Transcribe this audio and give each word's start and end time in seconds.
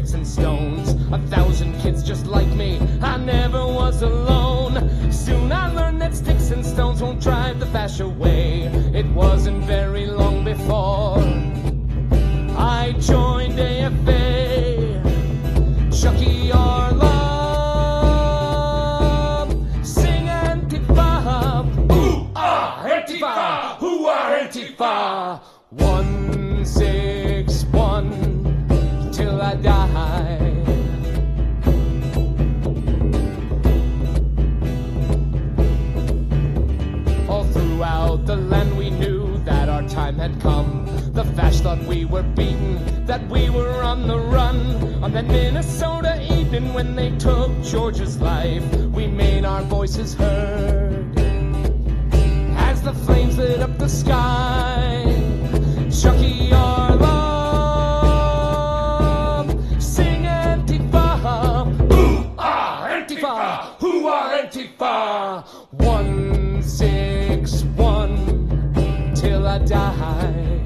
Sticks 0.00 0.14
and 0.14 0.26
stones. 0.26 0.94
A 1.12 1.18
thousand 1.28 1.78
kids 1.80 2.02
just 2.02 2.24
like 2.24 2.48
me, 2.48 2.80
I 3.02 3.18
never 3.18 3.66
was 3.66 4.00
alone. 4.00 5.12
Soon 5.12 5.52
I 5.52 5.70
learned 5.74 6.00
that 6.00 6.14
sticks 6.16 6.50
and 6.50 6.64
stones 6.64 7.02
won't 7.02 7.20
drive 7.20 7.60
the 7.60 7.66
fascia 7.66 8.04
away. 8.04 8.62
It 8.94 9.04
wasn't 9.08 9.62
very 9.64 10.06
long 10.06 10.42
before 10.42 11.18
I 12.56 12.94
joined 12.98 13.60
AFA. 13.60 15.02
Tiocfaidh 15.90 16.54
ar 16.54 16.92
La, 16.94 17.90
sing 19.82 20.28
Antifa. 20.28 21.66
Ooh, 21.92 22.30
ah, 22.34 22.86
Antifa, 22.88 23.76
who 23.76 24.06
are 24.06 24.38
Antifa? 24.38 25.40
One, 25.68 26.19
time 40.10 40.18
had 40.30 40.40
come. 40.40 40.86
The 41.12 41.24
Fash 41.24 41.60
thought 41.60 41.78
we 41.84 42.04
were 42.04 42.22
beaten, 42.22 43.04
that 43.06 43.28
we 43.28 43.50
were 43.50 43.82
on 43.82 44.08
the 44.08 44.18
run. 44.18 45.02
On 45.04 45.12
that 45.12 45.26
Minnesota 45.26 46.20
evening 46.32 46.74
when 46.74 46.96
they 46.96 47.10
took 47.16 47.50
George's 47.62 48.18
life, 48.20 48.64
we 48.86 49.06
made 49.06 49.44
our 49.44 49.62
voices 49.62 50.14
heard. 50.14 51.06
As 52.56 52.82
the 52.82 52.92
flames 52.92 53.38
lit 53.38 53.60
up 53.60 53.78
the 53.78 53.88
sky, 53.88 55.04
Tiocfaidh 55.90 56.52
ar 56.52 56.96
La, 56.96 58.30
sing 59.82 60.24
Antifa, 60.24 61.68
ooh 61.92 62.34
ah 62.38 62.88
Antifa, 62.88 63.76
who 63.78 64.08
are 64.08 64.30
Antifa? 64.42 65.44
One 65.70 66.30
I 66.82 67.19
die. 69.70 70.64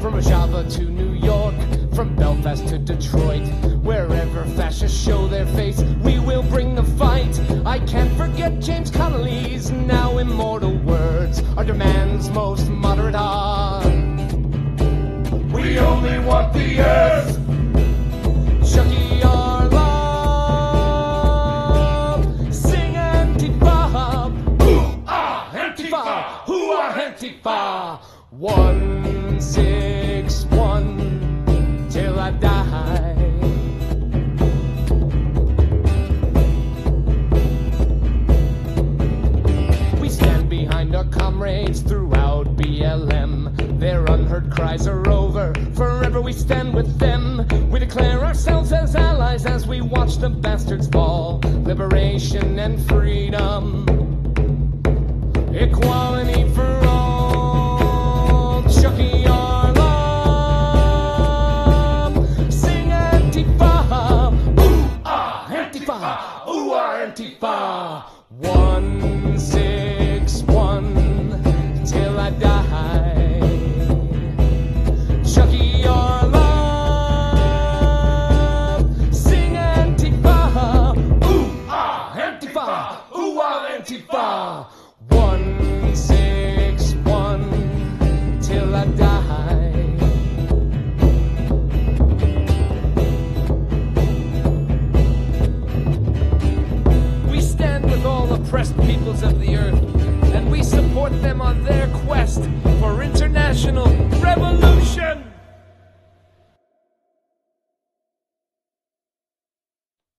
From 0.00 0.20
Java 0.20 0.68
to 0.70 0.82
New 0.82 1.12
York, 1.12 1.54
from 1.94 2.16
Belfast 2.16 2.66
to 2.66 2.78
Detroit, 2.78 3.46
wherever 3.84 4.44
fascists 4.56 5.00
show 5.00 5.28
their 5.28 5.46
face, 5.46 5.80
we 6.02 6.18
will 6.18 6.42
bring 6.42 6.74
the 6.74 6.82
fight. 6.82 7.40
I 7.64 7.78
can't 7.78 8.12
forget 8.16 8.58
James 8.58 8.90
Connolly's 8.90 9.70
now 9.70 10.18
immortal 10.18 10.76
words. 10.78 11.44
Our 11.56 11.64
demands 11.64 12.28
most 12.30 12.68
moderate 12.68 13.14
are. 13.14 13.51
Antifa? 26.90 28.00
One 28.30 29.40
six 29.40 30.44
one 30.46 31.88
till 31.90 32.18
I 32.18 32.30
die. 32.32 33.14
We 40.00 40.08
stand 40.08 40.48
behind 40.48 40.94
our 40.96 41.04
comrades 41.04 41.80
throughout 41.80 42.56
BLM. 42.56 43.78
Their 43.78 44.04
unheard 44.06 44.50
cries 44.50 44.86
are 44.88 45.08
over. 45.08 45.54
Forever 45.74 46.20
we 46.20 46.32
stand 46.32 46.74
with 46.74 46.98
them. 46.98 47.46
We 47.70 47.78
declare 47.78 48.24
ourselves 48.24 48.72
as 48.72 48.96
allies 48.96 49.46
as 49.46 49.66
we 49.66 49.80
watch 49.80 50.16
the 50.16 50.30
bastards 50.30 50.88
fall. 50.88 51.40
Liberation 51.64 52.58
and 52.58 52.84
freedom. 52.88 53.86
Equality 55.54 56.48
for 56.54 56.81
Antifa. 66.02 66.48
Ooh 66.48 66.74
Antifa. 66.74 68.04
One 68.40 69.38
six 69.38 70.42
one 70.44 70.94
till 71.86 72.18
I 72.18 72.30
die. 72.30 73.38
Tiocfaidh 75.22 75.86
ar 75.86 76.26
La. 76.34 76.48
Sing 79.12 79.54
Antifa. 79.54 80.36
Ooh 81.24 81.48
ah 81.68 82.14
Antifa. 82.26 82.66
Ooh 83.16 83.40
ah 83.40 83.68
Antifa. 83.70 84.26
One 85.08 85.94
six 85.94 86.41
oppressed 98.52 98.76
peoples 98.82 99.22
of 99.22 99.40
the 99.40 99.56
earth, 99.56 99.82
and 100.34 100.52
we 100.52 100.62
support 100.62 101.10
them 101.22 101.40
on 101.40 101.64
their 101.64 101.88
quest 102.04 102.42
for 102.80 103.02
international 103.02 103.86